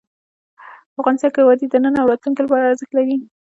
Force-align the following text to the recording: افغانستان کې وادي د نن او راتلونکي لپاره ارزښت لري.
افغانستان 0.99 1.31
کې 1.35 1.41
وادي 1.47 1.65
د 1.69 1.75
نن 1.83 1.93
او 2.01 2.09
راتلونکي 2.11 2.41
لپاره 2.43 2.63
ارزښت 2.69 2.91
لري. 2.95 3.15